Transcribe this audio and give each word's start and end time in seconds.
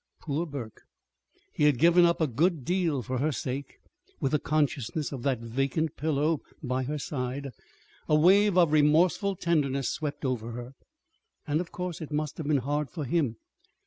Poor 0.19 0.47
Burke! 0.47 0.81
He 1.53 1.65
had 1.65 1.77
given 1.77 2.05
up 2.07 2.19
a 2.19 2.25
good 2.25 2.65
deal 2.65 3.03
for 3.03 3.19
her 3.19 3.31
sake. 3.31 3.77
(With 4.19 4.31
the 4.31 4.39
consciousness 4.39 5.11
of 5.11 5.21
that 5.21 5.41
vacant 5.41 5.95
pillow 5.95 6.41
by 6.63 6.85
her 6.85 6.97
side, 6.97 7.51
a 8.09 8.15
wave 8.15 8.57
of 8.57 8.71
remorseful 8.71 9.35
tenderness 9.35 9.89
swept 9.89 10.25
over 10.25 10.53
her.) 10.53 10.71
And 11.45 11.61
of 11.61 11.71
course 11.71 12.01
it 12.01 12.11
must 12.11 12.39
have 12.39 12.47
been 12.47 12.57
hard 12.65 12.89
for 12.89 13.05
him. 13.05 13.35